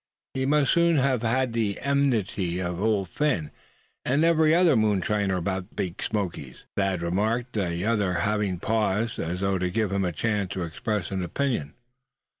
"He 0.33 0.47
must 0.47 0.71
soon 0.73 0.95
have 0.95 1.21
had 1.21 1.53
the 1.53 1.79
enmity 1.79 2.59
of 2.59 2.81
Old 2.81 3.07
Phin, 3.07 3.51
and 4.03 4.23
every 4.23 4.55
other 4.55 4.75
moonshiner 4.75 5.37
about 5.37 5.69
the 5.69 5.75
Big 5.75 6.01
Smokies," 6.01 6.65
Thad 6.75 7.03
remarked, 7.03 7.53
the 7.53 7.85
other 7.85 8.13
having 8.15 8.57
paused, 8.57 9.19
as 9.19 9.41
though 9.41 9.59
to 9.59 9.69
give 9.69 9.91
him 9.91 10.03
a 10.03 10.11
chance 10.11 10.53
to 10.53 10.63
express 10.63 11.11
an 11.11 11.23
opinion. 11.23 11.75